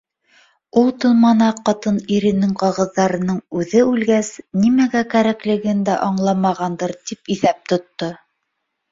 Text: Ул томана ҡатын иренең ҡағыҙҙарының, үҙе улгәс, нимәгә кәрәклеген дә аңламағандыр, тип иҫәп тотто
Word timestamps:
Ул 0.81 0.87
томана 1.01 1.47
ҡатын 1.67 1.97
иренең 2.13 2.55
ҡағыҙҙарының, 2.61 3.37
үҙе 3.59 3.83
улгәс, 3.89 4.31
нимәгә 4.63 5.03
кәрәклеген 5.11 5.83
дә 5.91 5.99
аңламағандыр, 6.07 6.95
тип 7.11 7.31
иҫәп 7.37 7.61
тотто 7.73 8.09